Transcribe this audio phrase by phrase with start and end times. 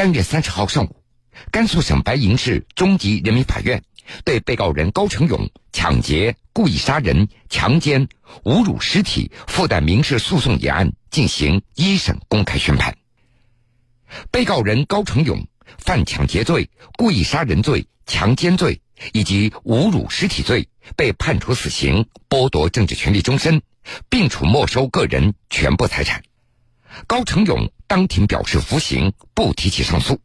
[0.00, 0.96] 三月三十号上午，
[1.52, 3.82] 甘肃省白银市中级人民法院
[4.24, 8.08] 对被告人高成勇抢劫、故意杀人、强奸、
[8.44, 12.96] 侮辱尸体附带民事诉讼一案进行一审公开宣判。
[14.30, 18.80] 被告人高成勇犯抢劫罪、故意杀人罪、强奸罪
[19.12, 23.60] 以及侮辱尸体罪，被判处死刑，剥夺政治权利终身，
[24.08, 26.22] 并处没收个人全部财产。
[27.06, 30.20] 高成勇当庭表示服刑，不提起上诉。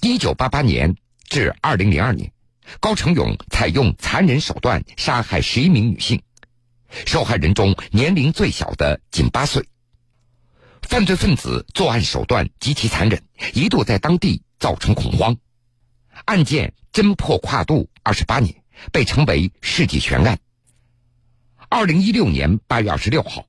[0.00, 2.32] 一九八八年至二零零二年，
[2.80, 6.22] 高成勇采用残忍手段杀害十一名女性，
[7.06, 9.66] 受害人中年龄最小的仅八岁。
[10.82, 13.22] 犯罪分子作案手段极其残忍，
[13.54, 15.36] 一度在当地造成恐慌。
[16.26, 18.62] 案件侦破跨度二十八年，
[18.92, 20.38] 被称为世纪悬案。
[21.68, 23.44] 二零一六年八月二十六号。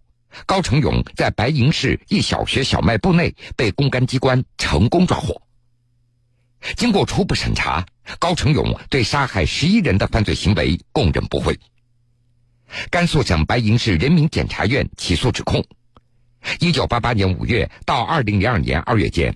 [0.45, 5.41] 高成勇在白银市一小学小卖部内被公安机关成功抓获。
[6.75, 7.85] 经过初步审查，
[8.19, 11.59] 高成勇对杀害十一人的犯罪行为供认不讳。
[12.89, 15.63] 甘肃省白银市人民检察院起诉指控：
[16.59, 19.35] 一九八八年五月到二零零二年二月间，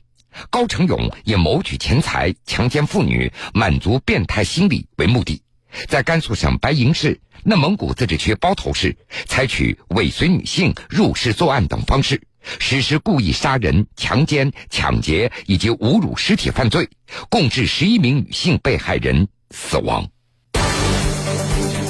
[0.49, 5.41] 高成勇以谋取钱财、强奸妇女、满足变态心理为目的。
[5.87, 12.21] 在甘肃省白银市、内蒙古自治区包头市，采取尾随女性入室作案等方式，
[12.59, 16.89] 实施故意杀人、强奸、抢劫以及侮辱尸体犯罪，
[17.29, 20.07] 共致十一名女性被害人死亡。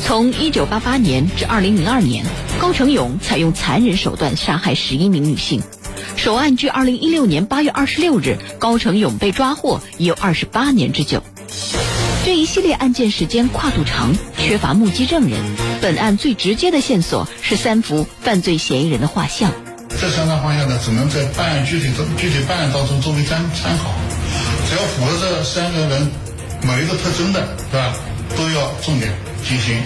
[0.03, 2.25] 从一九八八年至二零零二年，
[2.59, 5.61] 高成勇采用残忍手段杀害十一名女性，
[6.17, 11.23] 首案距二零一六年八月二十六日高成勇被抓获已有二十八年之久。
[12.23, 15.39] 这一系列案件时间跨度长，缺乏目击证人。
[15.81, 19.51] 本案最直接的线索是三幅犯罪嫌疑人的画像。
[19.89, 23.91] 这三张画像呢，只能在办案具体中、具体办案当中作为参参考。
[24.69, 26.11] 只要符合这三个人
[26.61, 27.95] 某一个特征的，是吧？
[28.37, 29.11] 都要重点
[29.43, 29.81] 进行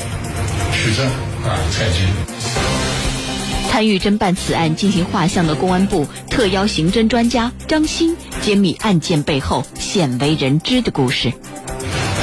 [0.74, 1.06] 取证
[1.46, 2.06] 啊，采集。
[3.70, 11.32] 参与侦办此案进行画像的公安部特邀刑侦专家张鑫，揭秘案件背后鲜为人知的故事。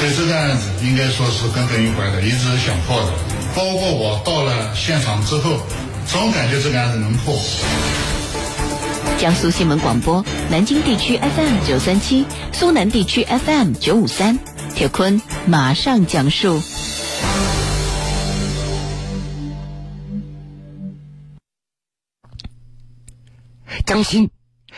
[0.03, 3.13] 对这个案子，应该说是耿耿于怀的，一直想破的。
[3.55, 5.65] 包括我到了现场之后，
[6.05, 7.33] 总感觉这个案子能破。
[9.17, 14.37] 江苏新闻广播，南京地区 FM 九三七，苏南地区 FM 九五三，
[14.75, 16.61] 铁坤马上讲述。
[23.85, 24.29] 张鑫，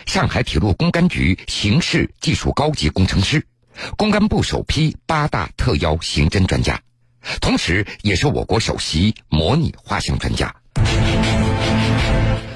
[0.05, 3.43] 上海铁路公安局刑事技术高级工程师。
[3.97, 6.79] 公安部首批八大特邀刑侦专家，
[7.41, 10.53] 同时也是我国首席模拟画像专家。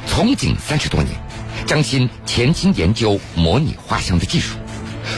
[0.07, 1.15] 从警三十多年，
[1.65, 4.57] 张鑫潜心研究模拟画像的技术，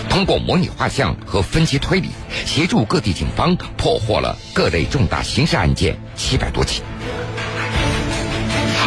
[0.10, 2.10] 通过模拟画像和分析推理，
[2.46, 6.84] 协助各地警方破获了各类重大刑事案件七百多起。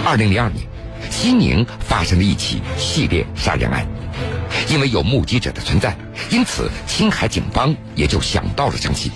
[0.05, 0.67] 二零零二年，
[1.11, 3.87] 西宁发生了一起系列杀人案。
[4.69, 5.97] 因为有目击者的存在，
[6.31, 9.11] 因此青海警方也就想到了张鑫。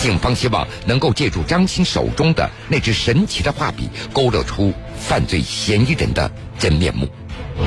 [0.00, 7.08] 警方希望能够借助张鑫手中的那支神奇的画笔，勾勒出犯罪嫌疑人的真面目。
[7.56, 7.64] 那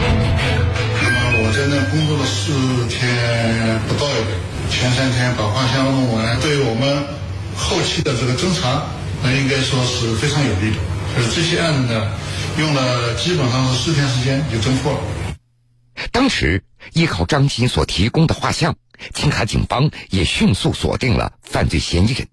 [1.10, 2.52] 么我在那工作了四
[2.90, 4.38] 天不到一点，
[4.70, 7.04] 前三天把画像弄完，对于我们
[7.56, 8.84] 后期的这个侦查，
[9.24, 10.78] 那应该说是非常有利的。
[11.16, 12.12] 就是这些案子呢，
[12.58, 15.00] 用了基本上是四天时间就侦破了。
[16.12, 18.76] 当时依靠张鑫所提供的画像，
[19.14, 22.28] 青海警方也迅速锁定了犯罪嫌疑人。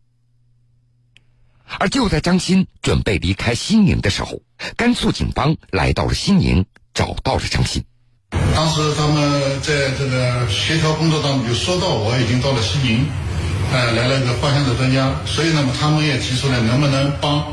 [1.78, 4.41] 而就在张鑫准备离开西宁的时候，
[4.76, 6.64] 甘肃警方来到了西宁，
[6.94, 7.84] 找到了张鑫。
[8.54, 13.06] 当时他们在这个协调工作当中就说到我已经到了西宁，
[13.72, 17.47] 呃，来了一个画像的专家，所以那么他们也提出来能不能帮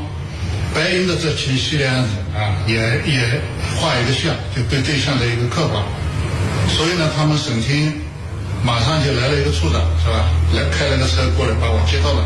[0.74, 3.40] 白银的这起系列案子啊，也也
[3.78, 5.82] 画一个像，就对对象的一个刻画。
[6.68, 7.92] 所以呢，他们省厅
[8.64, 10.28] 马上就来了一个处长，是吧？
[10.54, 12.24] 来开了个车过来，把我接到了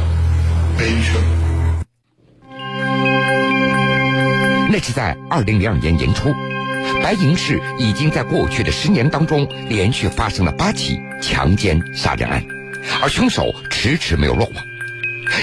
[0.76, 1.22] 白银去了。
[4.72, 6.32] 那是在二零零二年年初，
[7.02, 12.44] 白银市已经在过去的十年当中连续发生了八起强奸杀人案，
[13.02, 14.64] 而凶手迟迟没有落网，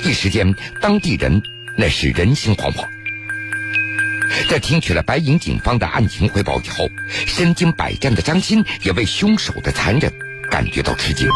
[0.04, 1.42] 一时间当地人
[1.78, 2.86] 那是人心惶惶。
[4.50, 6.88] 在听取了白银警方的案情汇报以后，
[7.26, 10.12] 身经百战的张鑫也为凶手的残忍
[10.50, 11.28] 感觉到吃惊。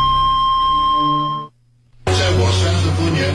[2.05, 3.31] 在我三十多年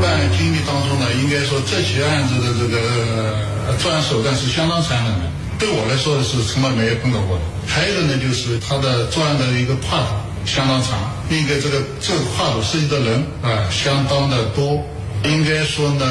[0.00, 5.30] 办案经历当中呢，应该说这起案子的这个作案手段是相当残忍的。
[5.58, 7.42] 对我来说是从来没有碰到过的。
[7.66, 10.08] 还有一个呢，就是他的作案的一个跨度
[10.44, 10.98] 相当长，
[11.30, 14.82] 应该这个这个跨度涉及的人啊相当的多。
[15.24, 16.04] 应该说呢，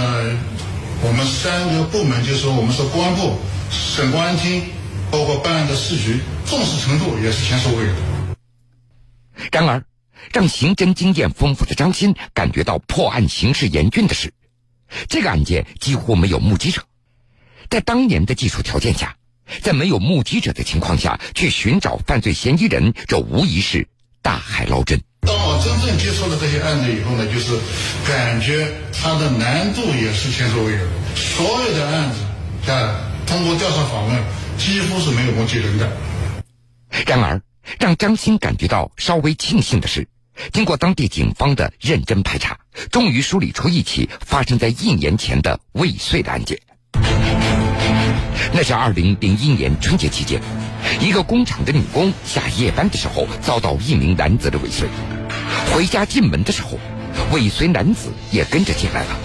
[1.03, 3.35] 我们三个部门，就是说我们说公安部、
[3.71, 4.61] 省公安厅，
[5.09, 7.99] 包括办案的市局，重视程度也是前所未有的。
[9.51, 9.83] 然而，
[10.31, 14.31] 让刑侦经验丰富的张鑫感觉到破案形势严峻的是，
[15.09, 16.83] 这个案件几乎没有目击者。
[17.67, 19.15] 在当年的技术条件下，
[19.63, 23.87] 在没有目击者的情况下去寻找犯罪嫌疑人，这无疑是
[24.21, 25.01] 大海捞针。
[25.21, 27.57] 当我真正接触了这些案子以后呢，就是
[28.07, 30.91] 感觉它的难度也是前所未有的。
[31.15, 32.95] 所有的案子啊，
[33.25, 34.23] 通过调查访问，
[34.57, 35.89] 几乎是没有目击人的。
[37.05, 37.41] 然而，
[37.79, 40.07] 让张鑫感觉到稍微庆幸的是，
[40.51, 42.57] 经过当地警方的认真排查，
[42.91, 46.59] 终于梳理出一起发生在一年前的未遂的案件。
[48.53, 50.41] 那是二零零一年春节期间，
[50.99, 54.87] 一个工厂的女工下夜班的时候遭到一名男子的尾随，
[55.73, 56.79] 回家进门的时候，
[57.31, 59.19] 尾随男子也跟着进来了，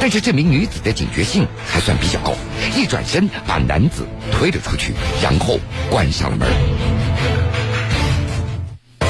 [0.00, 2.34] 但是这名女子的警觉性还算比较高，
[2.76, 4.92] 一转身把男子推了出去，
[5.22, 5.58] 然后
[5.90, 6.48] 关上了门。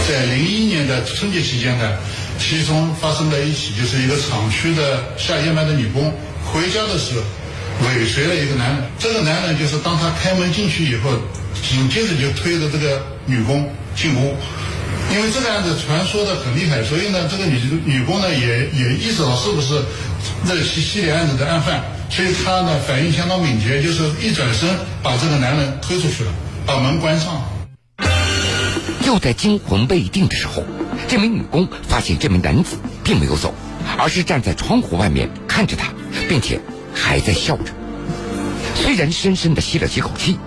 [0.09, 1.97] 在零一年的春节期间呢，
[2.39, 6.13] 其中发生了一起，就是一个厂区的下夜班的女工
[6.45, 7.25] 回家的时候。
[7.87, 11.11] 尾随了一个男人，这个男人就是当他开门进去以后，
[11.63, 14.37] 紧接着就推着这个女工进屋。
[15.13, 19.83] 因为这个案子传说的很厉害，所以呢，这个女女工呢也也意识到是不是
[20.47, 24.69] 这起系列案子的案犯，所以她呢反应相当敏捷，就是一转身
[25.03, 26.33] 把这个男人推出去了，
[26.67, 27.43] 把门关上。
[29.07, 30.63] 又在惊魂未定的时候，
[31.09, 33.53] 这名女工发现这名男子并没有走，
[33.99, 35.93] 而是站在窗户外面看着他，
[36.29, 36.61] 并且。
[37.01, 37.73] 还在笑着，
[38.75, 40.39] 虽然深深的吸了几口气，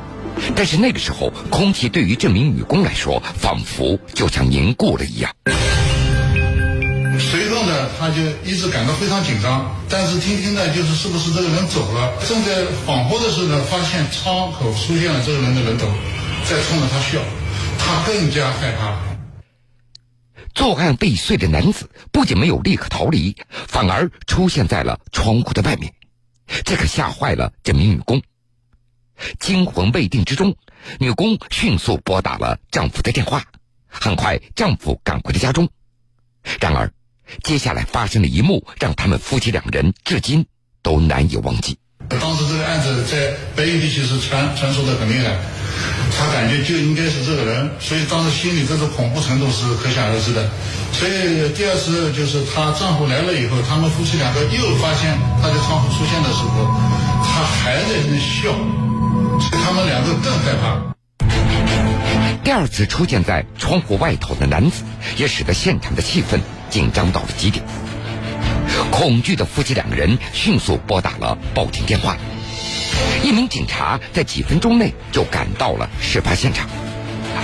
[0.55, 5.29] 但是那个时候空气对于这名女工来说，仿佛就像凝固了一样。
[7.19, 12.13] 随后呢，他就一直感到非常紧张，但是听听呢，就是是不是这个人走了？
[12.27, 15.87] 正在恍惚的时候呢，发现窗口出现了这个人的人头，
[16.45, 17.19] 在冲着他笑，
[17.77, 18.97] 他更加害怕。
[20.53, 23.35] 作案未遂的男子不仅没有立刻逃离，
[23.67, 25.91] 反而出现在了窗户的外面。
[26.63, 28.21] 这可吓坏了这名女工，
[29.39, 30.55] 惊魂未定之中，
[30.99, 33.43] 女工迅速拨打了丈夫的电话。
[33.87, 35.69] 很快，丈夫赶回了家中。
[36.59, 36.91] 然而，
[37.43, 40.45] 接下来发生的一幕让他们夫妻两人至今
[40.81, 41.77] 都难以忘记。
[42.09, 45.39] 当时这个案子在北京地区是传传说的很厉害，
[46.17, 50.49] 他感觉就应该是这个人，所以当时心里这种恐怖程度是可想而知的。
[50.93, 56.69] 所以第二次就是她丈夫来了以后，他们夫妻两个又发现他在窗户出现的时候，
[57.23, 58.53] 他还在那笑，
[59.39, 60.79] 所以他们两个更害怕。
[62.43, 64.83] 第二次出现在窗户外头的男子，
[65.17, 66.39] 也使得现场的气氛
[66.69, 67.65] 紧张到了极点。
[68.91, 72.17] 恐惧的夫妻两个人迅速拨打了报警电话，
[73.23, 76.67] 一名警察在几分钟内就赶到了事发现场。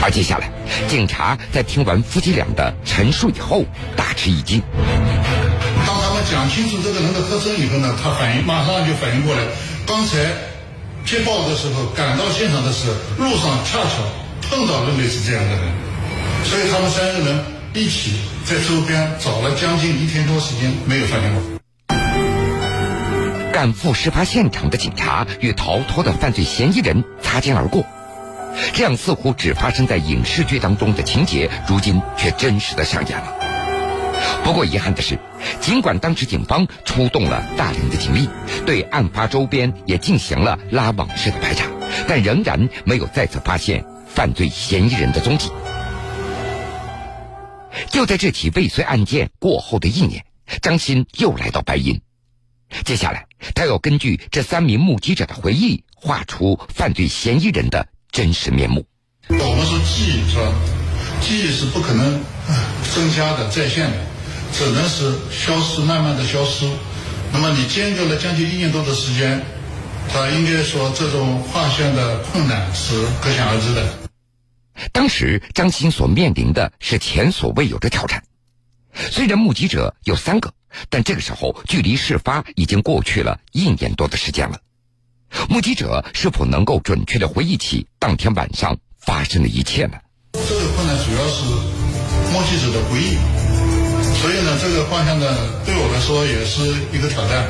[0.01, 0.49] 而接下来，
[0.87, 3.65] 警察在听完夫妻俩的陈述以后，
[3.97, 4.61] 大吃一惊。
[5.85, 9.41] 当他们讲清楚这个人的特征以后呢，他反应马上就反应过来，
[9.85, 10.17] 刚才
[11.05, 14.03] 接报的时候赶到现场的时候，路上恰巧
[14.49, 15.61] 碰到了类似这样的人，
[16.45, 21.58] 所以他们三个人一起在周边找了将近一天多时间，没有发现过。
[23.59, 27.85] 赶赴事发现场的警察与逃脱的犯罪嫌疑人擦肩而过。
[28.71, 33.35] 这样似乎只发生在影视剧当中的情节，如今却真实的上演了。
[34.45, 35.19] 不过遗憾的是，
[35.59, 38.29] 尽管当时警方出动了大量的警力，
[38.65, 41.65] 对案发周边也进行了拉网式的排查，
[42.07, 45.51] 但仍然没有再次发现犯罪嫌疑人的踪迹。
[47.89, 50.23] 就在这起未遂案件过后的一年，
[50.61, 51.99] 张鑫又来到白银。
[52.85, 57.87] 接下来，他要根据这三名目击者的回忆，画出犯罪嫌疑人的。
[58.11, 58.83] 真实面目。
[59.27, 60.51] 我们说记忆是吧？
[61.21, 62.19] 记忆是不可能
[62.91, 63.97] 增加的、再现的，
[64.51, 66.67] 只能是消失，慢慢的消失。
[67.31, 69.39] 那么你间隔了将近一年多的时间，
[70.11, 74.09] 他应该说这种画像的困难是可想而知的。
[74.91, 78.23] 当时张鑫所面临的是前所未有的挑战。
[79.11, 80.51] 虽然目击者有三个，
[80.89, 84.59] 但这个时候距离事发已经过去了一年多的时间了。
[85.47, 89.97] 目击者是否能够准确的回忆起当天晚上发生的一切呢？
[90.33, 91.43] 这个困难主要是
[92.31, 93.17] 目击者的回忆，
[94.21, 95.25] 所以呢，这个画像呢，
[95.65, 96.61] 对我来说也是
[96.95, 97.45] 一个挑战。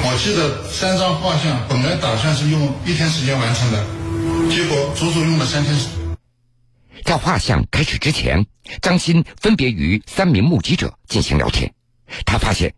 [0.00, 3.84] 我记得三张画像本来打算是用一天时间完成的，
[4.48, 5.76] 结果足足用了三天。
[7.04, 8.46] 在画像开始之前，
[8.80, 11.72] 张鑫分别与三名目击者进行聊天。
[12.24, 12.74] 他发现，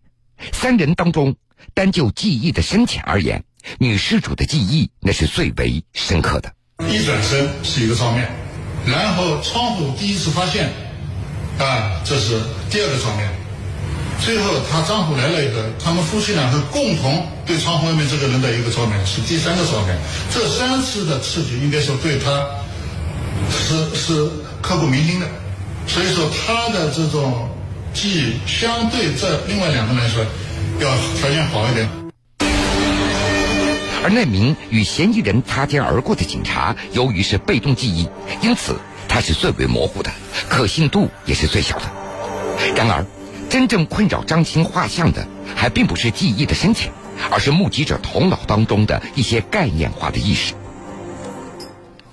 [0.53, 1.35] 三人当中，
[1.75, 3.43] 单就记忆的深浅而言，
[3.79, 6.53] 女施主的记忆那是最为深刻的。
[6.89, 8.27] 一转身是一个照面，
[8.87, 10.71] 然后窗户第一次发现，
[11.59, 13.29] 啊，这是第二个照面。
[14.23, 19.99] 最后，她丈夫来了以后，他们夫妻两个共同对窗户外面这个人的一个照面是第三个照面。
[20.31, 22.47] 这三次的刺激，应该说对她
[23.51, 25.27] 是是刻骨铭心的。
[25.87, 27.49] 所以说，她的这种
[27.93, 30.25] 记忆相对这另外两个来说，
[30.81, 31.89] 要条件好一点。
[34.03, 38.09] 而那名与嫌疑人擦肩而过的警察，由于是被动记忆，
[38.41, 38.77] 因此
[39.09, 40.11] 他是最为模糊的，
[40.49, 41.85] 可信度也是最小的。
[42.77, 43.05] 然而。
[43.51, 46.93] 真正困扰张青画像的，还并不是记忆的深浅，
[47.33, 50.55] 而是目击者头脑当中的一些概念化的意识。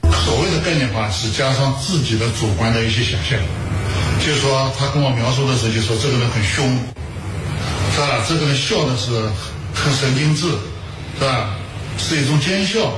[0.01, 3.37] 所谓的概念化，是加上自己的主观的一些想象。
[4.25, 6.67] 就是说，他跟我描述的时候，就说这个人很凶，
[7.93, 8.23] 是吧？
[8.27, 9.11] 这个人笑的是
[9.73, 10.47] 很神经质，
[11.19, 11.55] 是吧？
[11.97, 12.91] 是一种奸笑。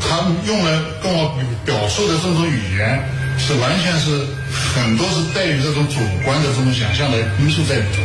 [0.00, 3.02] 他用来跟我表述的这种语言。
[3.38, 4.26] 是完全是
[4.74, 8.00] 很多是带于这种主观的这种想象的因素在里头。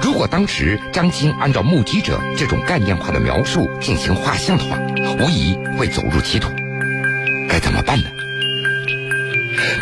[0.00, 4.78] 如果当时张晶按照目击者这种概念化的描述进行画像的话，
[5.20, 6.48] 无疑会走入歧途。
[7.50, 8.08] 该怎么办呢？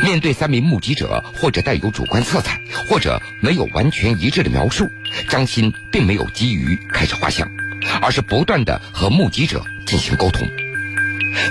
[0.02, 4.88] 面对三名目击者或者带有主观色彩，或者没有完全一致的描述，
[5.28, 7.48] 张鑫并没有急于开始画像，
[8.00, 10.48] 而是不断的和目击者进行沟通。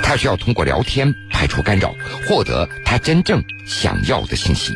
[0.03, 1.95] 他需要通过聊天排除干扰，
[2.27, 4.73] 获得他真正想要的信息。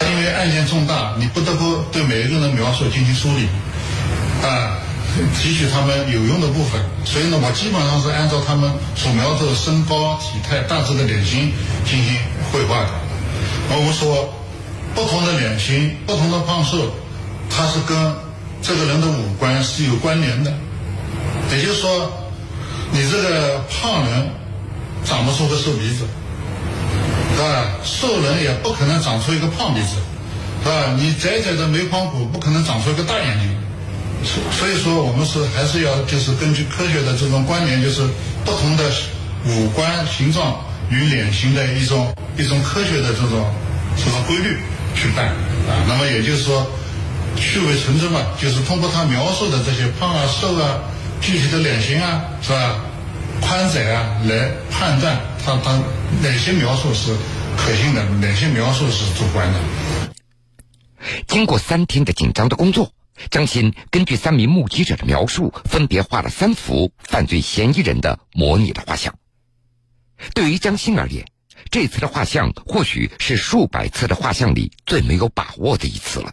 [0.00, 3.46] 因为案件重大，你不得不对每一个人描述进行梳理，
[4.42, 4.78] 啊，
[5.36, 6.80] 提取他们有用的部分。
[7.04, 11.52] 所以呢，我基本上是按照他们所描述的身高、体态、大致的脸型
[11.84, 12.16] 进行
[12.52, 12.90] 绘画的。
[13.70, 14.32] 我们说，
[14.94, 16.90] 不同的脸型、不同的胖瘦，
[17.48, 18.14] 它是跟
[18.62, 20.52] 这个人的五官是有关联的，
[21.50, 22.10] 也就是说。
[22.92, 24.28] 你这个胖人
[25.04, 26.06] 长不出个瘦鼻子，
[27.34, 27.66] 是吧？
[27.82, 29.96] 瘦人也不可能长出一个胖鼻子，
[30.62, 30.94] 是吧？
[30.96, 33.50] 你窄窄的眉框骨不可能长出一个大眼睛，
[34.24, 38.02] 所以说我们是还是要就是根据科学的这种观点，就是
[38.44, 38.90] 不同的
[39.46, 43.52] 五官形状与脸型的一种一种科学的这种
[43.96, 44.58] 这种规律
[44.94, 45.84] 去办啊。
[45.86, 46.66] 那么也就是说，
[47.36, 50.80] 去伪存真嘛，就是通过他描述的这些胖啊瘦啊。
[51.20, 52.76] 具体的脸型啊，是吧？
[53.40, 55.72] 宽窄啊，来判断他他
[56.20, 57.16] 哪些描述是
[57.56, 59.58] 可信的，哪些描述是主观的。
[61.26, 62.92] 经过三天的紧张的工作，
[63.30, 69.14] 张鑫根据三名目击者的描述，分别画了三幅犯罪嫌疑人的模拟的画像。
[70.34, 71.24] 对于张鑫而言，
[71.70, 76.32] 这次的画像或许是数百次的画像里最没有把握的一次了。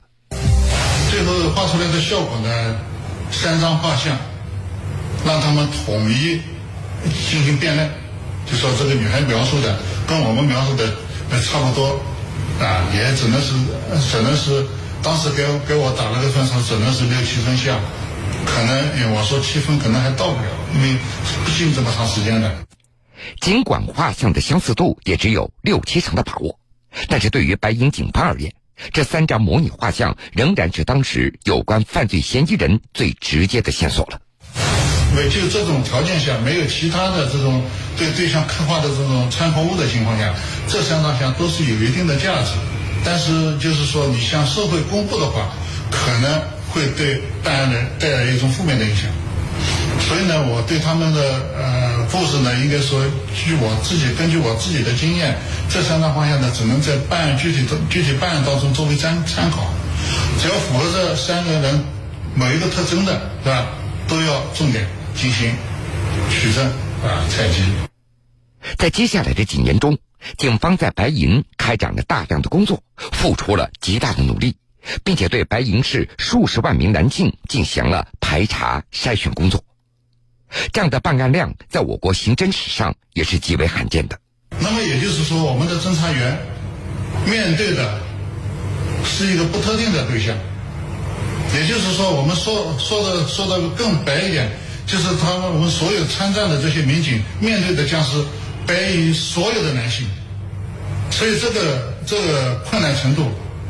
[1.10, 2.80] 最后画出来的效果呢，
[3.32, 4.18] 三张画像。
[5.24, 6.42] 让他们统一
[7.30, 7.88] 进行辨认，
[8.50, 10.88] 就说这个女孩描述的跟我们描述的
[11.44, 12.02] 差不多，
[12.60, 13.54] 啊，也只能是
[14.10, 14.66] 只能是
[15.04, 17.80] 当时给给我打了个分数，只能是六七分下，
[18.46, 20.96] 可能我说七分可能还到不了，因为
[21.46, 22.52] 毕竟这么长时间的。
[23.40, 26.60] 尽管画像的相似度也只有六七成的把握，
[27.08, 28.54] 但是对于白银警方而言，
[28.94, 34.20] 这三张模拟画像仍然是当时有关犯罪嫌疑人最直接的线索了。
[35.18, 37.64] 为就这种条件下，没有其他的这种
[37.98, 40.34] 对对象刻画的这种参考物的情况下，
[40.68, 42.52] 这三张像都是有一定的价值。
[43.04, 45.50] 但是就是说，你向社会公布的话，
[45.90, 49.06] 可能会对办案人带来一种负面的影响。
[50.08, 51.22] 所以呢，我对他们的
[51.56, 53.04] 呃故事呢，应该说，
[53.36, 55.36] 据我自己根据我自己的经验，
[55.70, 59.72] 这三大方向呢，只能在办案具体的具体办案当中作为参参考。
[60.42, 61.84] 只要符合这三个人
[62.36, 63.68] 某一个特征的，是吧？
[64.08, 64.86] 都要重点。
[65.14, 65.54] 进行
[66.30, 66.66] 取证
[67.04, 67.62] 啊，采集。
[68.78, 69.98] 在接下来的几年中，
[70.38, 74.56] 警方在白银开展了大量的工作，付出了极大的努力，
[75.04, 79.64] 并且对白银市数十万名男性进行了排查筛选工作。
[80.74, 84.20] 这样的办案量，在我国刑侦史上也是极为罕见的。
[84.60, 86.38] 那么也就是说，我们的侦查员
[87.26, 88.02] 面对的
[89.06, 90.38] 是一个不特定的对象，
[91.56, 94.52] 也就是说，我们说说的说的更白一点。
[94.88, 98.22] 就是他们，我们所有参战的这些民警面对的将是
[98.68, 100.08] 白银所有的男性，
[101.10, 103.30] 所以这个这个困难程度，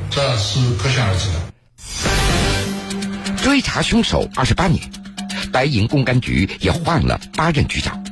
[0.10, 1.34] 这是可想而知的。
[3.42, 4.80] 追查凶手二十八年，
[5.52, 8.04] 白银公安局也换了八任局长，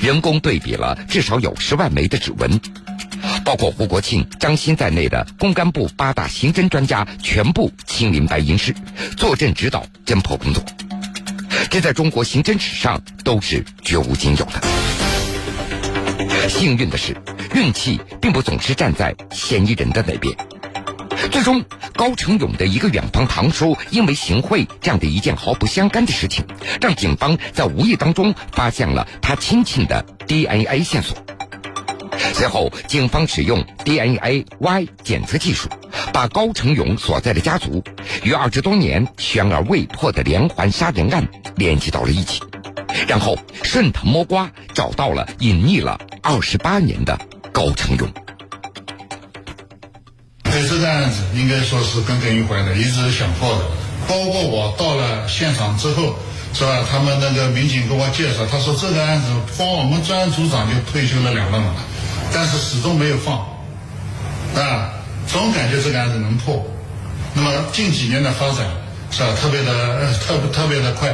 [0.00, 2.58] 人工对比了至少有十万枚的指纹，
[3.44, 8.74] 包括胡国庆、张鑫在内的公安部八大刑侦专家全部亲临白银市，
[9.16, 10.64] 坐镇指导侦破工作。
[11.70, 14.62] 这在中国刑侦史上都是绝无仅有的。
[16.48, 17.16] 幸运的是，
[17.54, 20.34] 运气并不总是站在嫌疑人的那边。
[21.30, 21.64] 最终，
[21.94, 26.44] 高成勇的一个远房堂叔因为行贿这样的一件毫不相干的事情，
[26.80, 31.16] 让警方在无意当中发现了他亲戚的 DNA 线索。
[32.34, 35.68] 随后，警方使用 DNA Y 检测技术，
[36.12, 37.82] 把高成勇所在的家族
[38.22, 41.26] 与二十多年悬而未破的连环杀人案
[41.56, 42.40] 联系到了一起，
[43.06, 47.18] 然后顺藤摸瓜找到了隐匿了二十八年的
[47.54, 48.06] 高成勇。
[50.42, 53.64] 对这个案子，应该说是耿耿于怀的，一直想破的。
[54.06, 56.14] 包括我到了现场之后，
[56.52, 56.84] 是吧？
[56.90, 61.74] 他们那个民警给我介绍，他说这个案子光我们专案组长就退休了两任了，
[62.34, 63.38] 但是始终没有放，
[64.54, 64.92] 啊，
[65.26, 66.62] 总感觉这个案子能破。
[67.32, 68.66] 那么近几年的发展
[69.10, 69.34] 是吧？
[69.40, 71.08] 特别的特特别的快，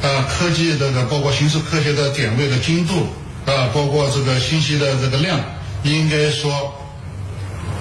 [0.00, 3.06] 啊，科技这个包括刑事科学的点位的精度
[3.46, 5.40] 啊，包括这个信息的这个量，
[5.84, 6.72] 应该说。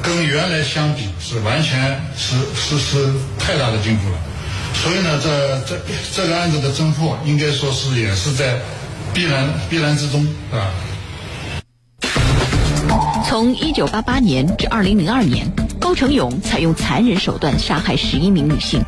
[0.03, 4.17] 跟原来相比是完全是是是太大的进步了，
[4.75, 5.81] 所以呢，这这
[6.15, 8.59] 这个案子的侦破应该说是也是在
[9.15, 10.69] 必然必然之中，啊？
[13.27, 15.47] 从一九八八年至二零零二年，
[15.79, 18.79] 高成勇采用残忍手段杀害十一名女性，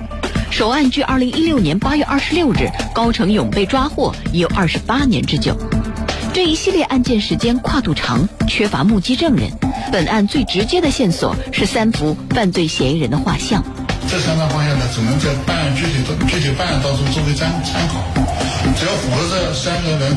[0.52, 5.58] 首案距二零一六年八月二十六日高成勇被抓获已有二十八年之久。
[6.38, 9.50] 这一系列案件时间跨度长，缺乏目击证人。
[9.92, 13.64] 本案最直接的线索是三幅犯罪嫌疑人的画像。
[14.08, 18.04] 这三张画像呢，只能在办案具体的具体办案当中作为参参考。
[18.78, 20.16] 只要符合这三个人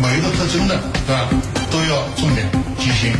[0.00, 0.74] 某一个特征的，
[1.06, 1.28] 是吧？
[1.70, 2.44] 都要重点
[2.76, 3.12] 进行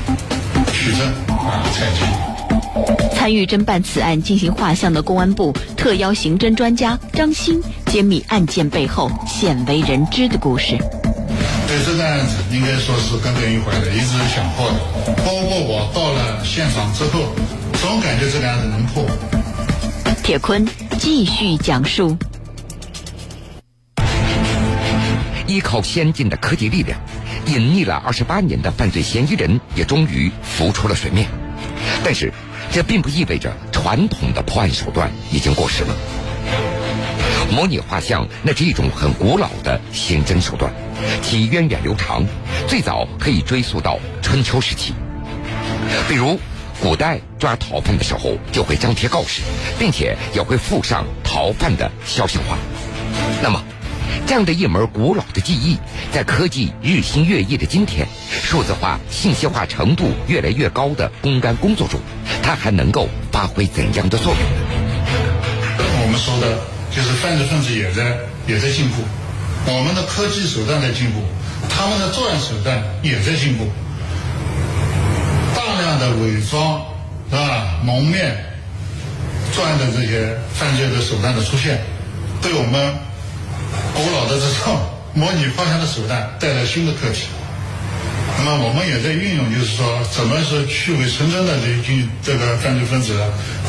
[0.72, 3.14] 取证啊，采集。
[3.14, 10.76] 参与侦办此案进行画像的公安部特邀刑侦专家张鑫，揭秘案件背后鲜为人知的故事。
[11.72, 15.14] 对这个案子，应该说是耿耿于怀的，一直想破的。
[15.24, 17.32] 包括我到了现场之后，
[17.80, 19.06] 总感觉这个案子能破。
[20.22, 22.14] 铁坤继续讲述：
[25.46, 27.00] 依靠先进的科技力量，
[27.46, 31.26] 隐匿了二十八年的犯罪嫌疑人也终于浮出了水面。
[32.04, 32.30] 但是，
[32.70, 35.96] 这并不意味着传统的破案手段已经过时了。
[37.50, 40.70] 模拟画像，那是一种很古老的刑侦手段，
[41.22, 42.24] 其源远流长，
[42.66, 44.92] 最早可以追溯到春秋时期。
[46.08, 46.38] 比如，
[46.80, 49.42] 古代抓逃犯的时候，就会张贴告示，
[49.78, 52.56] 并且也会附上逃犯的肖像画。
[53.42, 53.62] 那么，
[54.26, 55.78] 这样的一门古老的技艺，
[56.12, 62.00] 在科技日新月异的今天，数字化、信息化程度越来越高的公安工作中，
[62.42, 64.42] 它还能够发挥怎样的作用？
[66.04, 66.58] 我们说的。
[66.94, 69.00] 就是犯罪分子也在也在进步，
[69.66, 71.22] 我们的科技手段在进步，
[71.68, 73.66] 他们的作案手段也在进步。
[75.54, 76.82] 大量的伪装
[77.30, 77.78] 是吧？
[77.82, 78.36] 蒙面
[79.52, 81.80] 作案的这些犯罪的手段的出现，
[82.42, 82.94] 对我们
[83.94, 84.80] 古老的这种
[85.14, 87.26] 模拟画像的手段带来新的课题。
[88.38, 93.14] 那么我们也在运用，就是说，怎么是去伪存真的这进这个犯罪分子，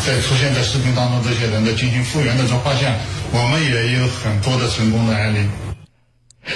[0.05, 2.91] 在出现在视频当中这些人的进行复原的这画像，
[3.31, 5.47] 我们也有很多的成功的案例。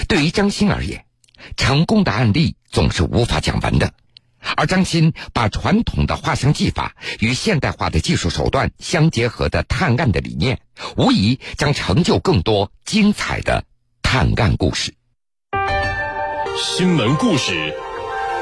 [0.08, 1.06] 对于张欣而言，
[1.56, 3.94] 成功的案例总是无法讲完的，
[4.56, 10.60] 而张欣把传统的画像技法与现代化的技术手段相结合的探案的理念，
[10.96, 13.64] 无疑将成就更多精彩的
[14.02, 14.94] 探案故事。
[16.58, 17.74] 新闻故事。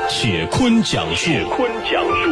[0.07, 1.25] 铁坤讲述。
[1.25, 2.24] 铁坤讲述。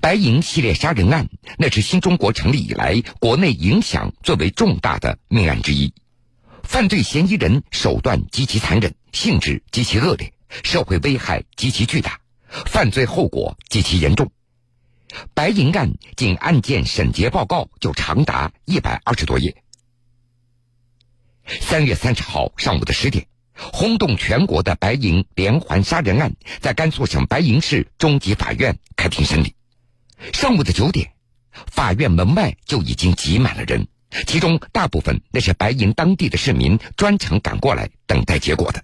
[0.00, 5.92] 白银系列杀人案，那是新中国成立以来国内影响最为重大的命案之一。
[6.62, 10.32] 犯罪嫌疑人手段极其残忍，性质极其恶劣，
[10.64, 14.30] 社会危害极其巨大，犯罪后果极其严重。
[15.32, 19.62] 白银案仅案件审结报告就长达一百二十多页。
[21.60, 29.55] 三月三十号上午的十点，轰动全国的白银连环杀人案在甘肃省白银市中级法院开庭审理。
[30.32, 31.12] 上午的九点，
[31.66, 33.86] 法院门外就已经挤满了人，
[34.26, 38.82] 其中大部分那是白银当地的市民专程赶过来等待结果的。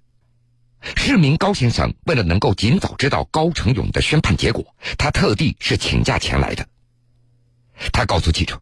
[0.96, 6.66] 市民高先生为了能够尽早知道高成勇的宣判结果，他特地是请假前来的。
[7.92, 8.60] 他告诉记者，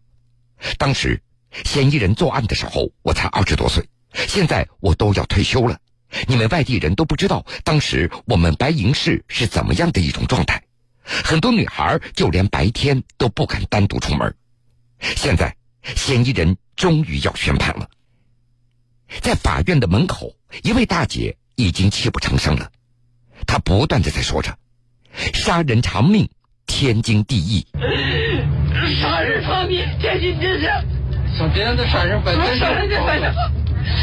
[0.79, 1.23] 当时
[1.65, 5.79] 嫌疑人作案的时候我才二十多岁，现在我都要退休了。
[6.27, 10.63] 你们外地人都不知道，当时我们白银市是怎么样的一种状态。
[11.25, 14.35] 很多女孩就连白天都不敢单独出门。
[15.01, 15.57] 现在，
[15.97, 17.89] 嫌疑人终于要宣判了。
[19.21, 22.71] 在法院的门口，一位大姐已经泣不成声了，
[23.47, 24.57] 她不断的在说着
[25.35, 26.29] ：“杀人偿命，
[26.67, 27.67] 天经地义。”
[29.01, 30.63] 杀人偿命，天经地义。
[31.37, 33.51] 像这样的杀人犯，杀人犯的话，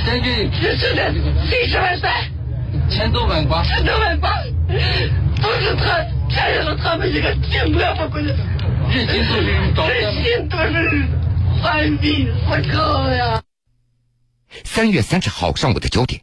[0.05, 2.11] 感觉这是的，几十万三，
[2.89, 4.43] 千多万八，千多万八，
[5.41, 8.35] 都是他骗了他们一个清白不过的，
[8.89, 11.07] 人心都是人心都是
[11.61, 13.41] 寒冰死靠呀。
[14.63, 16.21] 三月三十号上午的九点，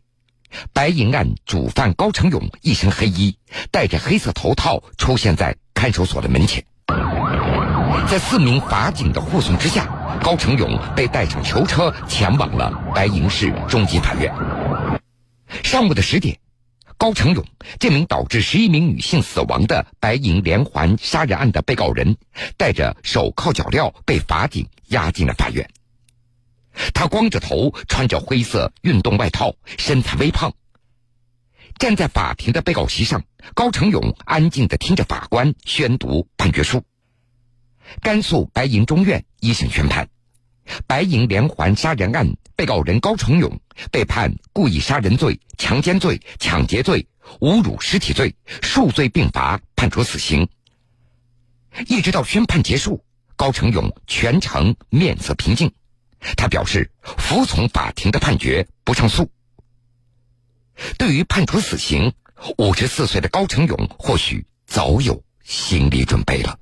[0.72, 3.36] 白银案主犯高成勇一身黑衣，
[3.70, 6.64] 戴着黑色头套出现在看守所的门前。
[8.06, 9.86] 在四名法警的护送之下，
[10.22, 14.32] 高成勇被带上囚车前往了白银市中级法院。
[15.62, 16.36] 上午的十点，
[16.96, 17.44] 高成勇
[17.78, 22.16] 这名导致十一名女性死亡的白银连环杀人案的被告人，
[22.56, 25.68] 戴着手铐脚镣被法警押进了法院。
[26.92, 30.52] 他光着头，穿着灰色运动外套，身材微胖。
[31.78, 36.82] 站在法庭的被告席上，高成勇安静地听着法官宣读判决书。
[38.00, 40.08] 甘肃白银中院一审宣判，
[40.86, 47.06] 白银连环杀人案被告人高成勇被判故意杀人罪、强奸罪、抢劫罪、
[47.40, 50.48] 侮辱尸体罪，数罪并罚，判处死刑。
[51.88, 53.04] 一直到宣判结束，
[53.36, 55.72] 高成勇全程面色平静，
[56.36, 59.30] 他表示服从法庭的判决，不上诉。
[60.98, 62.12] 对于判处死刑，
[62.58, 66.58] 五十四岁的高成勇或许早有心理准备了。